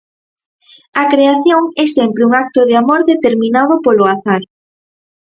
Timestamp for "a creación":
1.01-1.61